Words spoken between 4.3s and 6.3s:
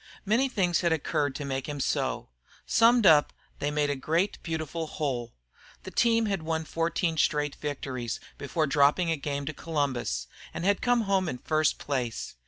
beautiful whole. The team